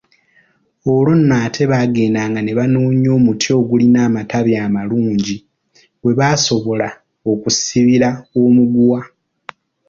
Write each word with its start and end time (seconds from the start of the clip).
Olwo 0.93 1.11
nno 1.19 1.35
ate 1.45 1.63
baagendanga 1.71 2.39
ne 2.43 2.53
banoonya 2.59 3.09
omuti 3.17 3.47
ogulina 3.59 3.99
amatabi 4.07 4.53
amalungi 4.65 5.37
we 6.03 6.11
basobola 6.19 6.87
okusibira 7.31 8.09
omuguwa. 8.41 8.99